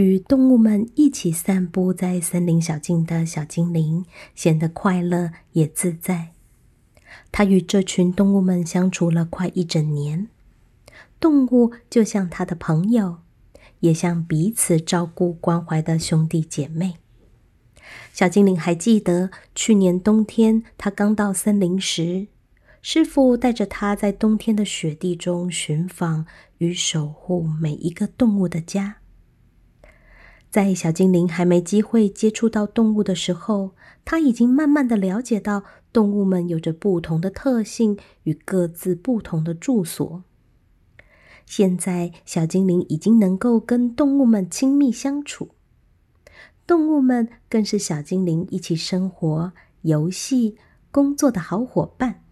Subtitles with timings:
[0.00, 6.30] 与动物们一起散步在森林小径的小精灵显得快乐也自在。
[7.30, 10.28] 他与这群动物们相处了快一整年，
[11.20, 13.18] 动物就像他的朋友，
[13.80, 16.94] 也像彼此照顾关怀的兄弟姐妹。
[18.12, 22.28] 小精灵还记得去年冬天他刚到森林时，
[22.80, 26.24] 师傅带着他在冬天的雪地中寻访
[26.58, 28.99] 与守护每一个动物的家。
[30.50, 33.70] 在小精灵还没机会接触到动物的时候，
[34.04, 40.24] 他已经慢慢的了解到动物们有着不同的特性与各自不同的住所。
[41.46, 45.50] 现在，小精灵已经能够跟动物们亲密相处，
[46.66, 50.56] 动物们更是小精灵一起生活、游戏、
[50.90, 52.24] 工作的好伙伴。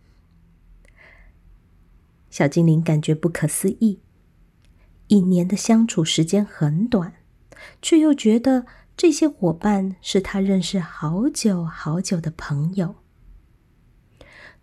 [2.31, 4.01] 小精灵感觉不可思议，
[5.07, 7.15] 一年的相处时间很短。
[7.81, 12.97] 却又觉得这些伙伴是他认识好久好久的朋友。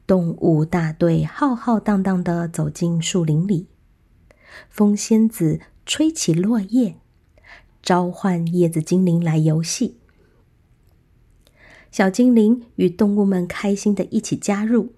[0.08, 3.68] 动物大队浩浩荡荡的走进树林里，
[4.70, 6.98] 风仙子吹起落叶，
[7.82, 9.98] 召唤叶子精灵来游戏。
[11.92, 14.94] 小精灵与动物们开心的一起加入，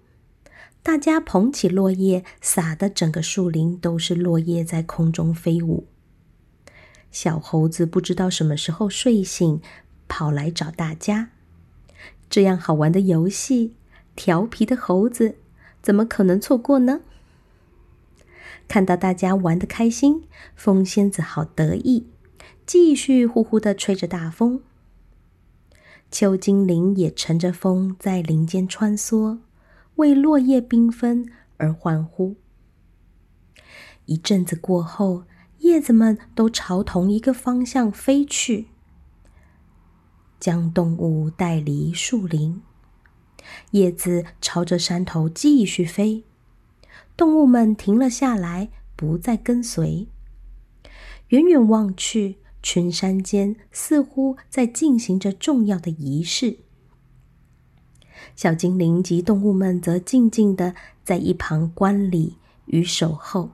[0.82, 5.88] 大家捧起落叶，撒的整个树林都是落叶在空中飞舞。
[7.12, 9.62] 小猴子不知道什么时候睡醒，
[10.08, 11.30] 跑来找大家。
[12.30, 13.74] 这样好玩的游戏，
[14.16, 15.38] 调皮的猴子
[15.82, 17.00] 怎么可能错过呢？
[18.68, 22.08] 看到大家玩的开心，风仙子好得意，
[22.66, 24.62] 继续呼呼的吹着大风。
[26.12, 29.40] 秋精灵也乘着风在林间穿梭，
[29.96, 32.36] 为落叶缤纷而欢呼。
[34.06, 35.24] 一阵子过后。
[35.60, 38.68] 叶子们都朝同一个方向飞去，
[40.40, 42.62] 将动物带离树林。
[43.72, 46.24] 叶子朝着山头继续飞，
[47.16, 50.08] 动物们停了下来，不再跟随。
[51.30, 56.60] 远远望去，群山间似乎在进行着重要的仪式。
[58.36, 63.52] 小精灵及动物们则静静的在一旁观礼与守候。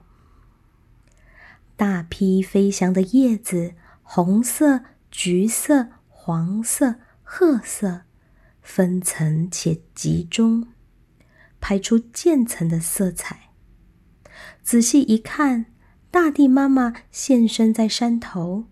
[1.76, 8.02] 大批飞翔的叶子，红色、橘色、黄色、褐色，
[8.62, 10.68] 分层且集中，
[11.60, 13.50] 排出渐层的色彩。
[14.62, 15.66] 仔细一看，
[16.10, 18.66] 大地妈妈现身在山头，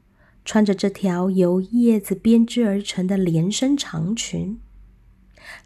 [0.44, 4.60] 穿着这条由叶子编织而成的连身长裙。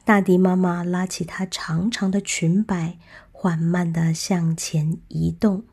[0.05, 2.99] 大地妈妈拉起她长长的裙摆，
[3.31, 5.65] 缓慢的向前移动。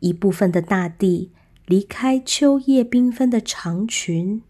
[0.00, 1.32] 一部分的大地
[1.66, 4.42] 离开秋叶缤纷的长裙，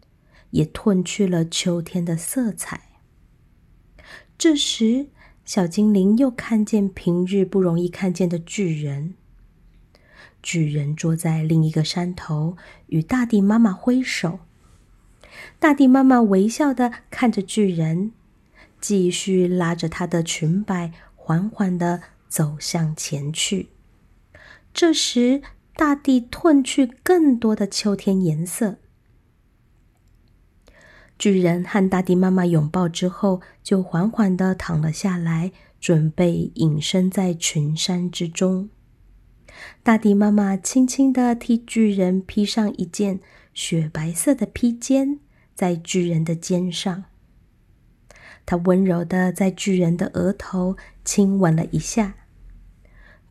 [0.51, 2.83] 也褪去了秋天的色彩。
[4.39, 5.07] 这时，
[5.45, 9.15] 小精灵又看见平日不容易看见的巨人。
[10.43, 12.57] 巨人坐在另一个山头，
[12.87, 14.41] 与大地妈妈挥手。
[15.59, 18.13] 大地妈妈微笑的看着巨人，
[18.81, 23.71] 继续拉着她的裙摆，缓缓的走向前去。
[24.77, 25.41] 这时，
[25.75, 28.77] 大地褪去更多的秋天颜色。
[31.19, 35.51] 巨人和大地妈妈拥抱之后，就缓缓的躺了下来，
[35.81, 38.69] 准备隐身在群山之中。
[39.83, 43.21] 大地妈妈轻轻的替巨人披上一件
[43.55, 45.21] 雪白色的披肩，
[45.55, 47.05] 在巨人的肩上。
[48.45, 52.17] 她温柔的在巨人的额头亲吻了一下。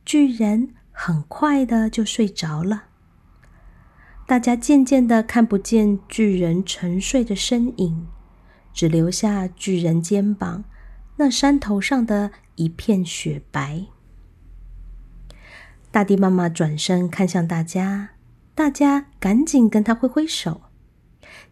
[0.03, 0.73] 巨人。
[0.97, 2.85] 很快的就睡着了，
[4.25, 8.07] 大家渐渐的看不见巨人沉睡的身影，
[8.73, 10.63] 只留下巨人肩膀
[11.17, 13.85] 那山头上的一片雪白。
[15.91, 18.11] 大地妈妈转身看向大家，
[18.55, 20.61] 大家赶紧跟她挥挥手。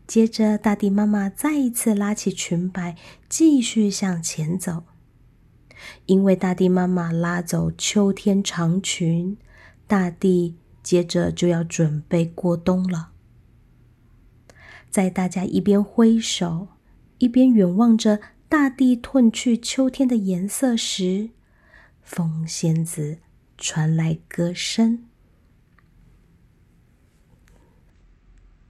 [0.07, 2.95] 接着，大地妈妈再一次拉起裙摆，
[3.29, 4.83] 继续向前走。
[6.05, 9.37] 因为大地妈妈拉走秋天长裙，
[9.87, 13.11] 大地接着就要准备过冬了。
[14.89, 16.67] 在大家一边挥手，
[17.17, 21.31] 一边远望着大地褪去秋天的颜色时，
[22.01, 23.17] 风仙子
[23.57, 25.05] 传来歌声：“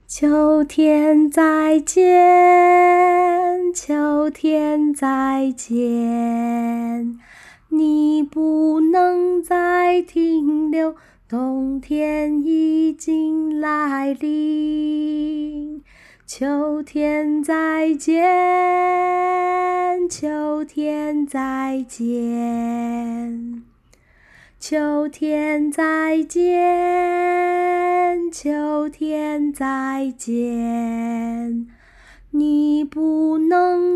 [0.08, 7.18] 秋天再见。”秋天再见，
[7.68, 10.94] 你不能再停留
[11.28, 15.82] 冬天已经来临，
[16.26, 18.22] 秋天再见，
[20.08, 23.62] 秋天再见，
[24.60, 26.52] 秋天再见，
[28.30, 31.66] 秋天再见。
[32.36, 33.38] 你不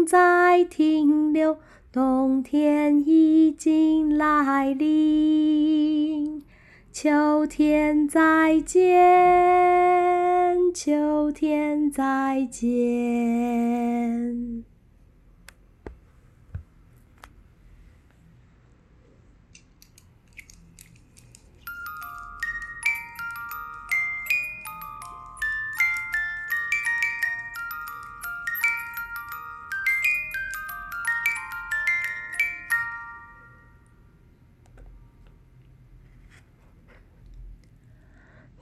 [0.09, 1.59] 再停留，
[1.93, 6.43] 冬天已经来临。
[6.91, 8.89] 秋天再见，
[10.73, 12.69] 秋天再见。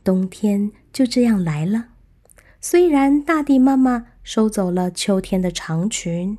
[0.07, 1.89] 冬天就这样来了。
[2.61, 6.39] 虽然大地妈妈收走了秋天的长裙，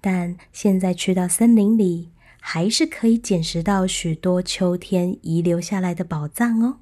[0.00, 6.78] 但现在去到森林里，还是可以捡拾到许多秋天遗留下来的宝藏哦。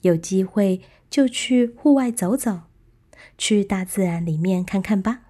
[0.00, 0.80] 有机会
[1.10, 2.60] 就去户外走走，
[3.36, 5.20] 去大自然里面看看吧。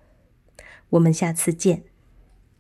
[0.91, 1.82] 我们下次见。